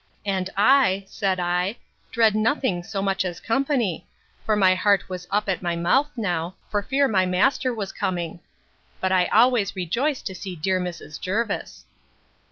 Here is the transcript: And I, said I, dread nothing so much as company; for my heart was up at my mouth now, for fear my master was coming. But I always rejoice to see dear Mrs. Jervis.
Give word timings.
And 0.25 0.49
I, 0.57 1.03
said 1.05 1.39
I, 1.39 1.77
dread 2.11 2.33
nothing 2.33 2.81
so 2.81 3.03
much 3.03 3.23
as 3.23 3.39
company; 3.39 4.07
for 4.43 4.55
my 4.55 4.73
heart 4.73 5.07
was 5.07 5.27
up 5.29 5.47
at 5.47 5.61
my 5.61 5.75
mouth 5.75 6.09
now, 6.17 6.55
for 6.71 6.81
fear 6.81 7.07
my 7.07 7.27
master 7.27 7.71
was 7.71 7.91
coming. 7.91 8.39
But 8.99 9.11
I 9.11 9.25
always 9.27 9.75
rejoice 9.75 10.23
to 10.23 10.33
see 10.33 10.55
dear 10.55 10.79
Mrs. 10.81 11.19
Jervis. 11.21 11.85